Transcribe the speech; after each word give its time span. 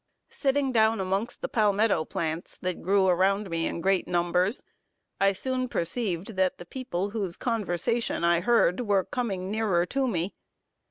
Sitting 0.31 0.71
down 0.71 0.99
amongst 0.99 1.43
the 1.43 1.47
palmetto 1.47 2.05
plants, 2.05 2.57
that 2.57 2.81
grew 2.81 3.07
around 3.07 3.51
me 3.51 3.67
in 3.67 3.81
great 3.81 4.07
numbers, 4.07 4.63
I 5.19 5.31
soon 5.31 5.67
perceived 5.69 6.35
that 6.37 6.57
the 6.57 6.65
people 6.65 7.11
whose 7.11 7.37
conversation 7.37 8.23
I 8.23 8.39
heard, 8.39 8.79
were 8.81 9.03
coming 9.03 9.51
nearer 9.51 9.85
to 9.85 10.07
me. 10.07 10.33